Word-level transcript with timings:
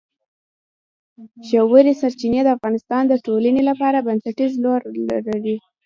ژورې 1.49 1.93
سرچینې 2.01 2.41
د 2.43 2.49
افغانستان 2.57 3.03
د 3.07 3.13
ټولنې 3.25 3.61
لپاره 3.69 4.05
بنسټيز 4.07 4.51
رول 4.65 4.97
لري. 5.31 5.55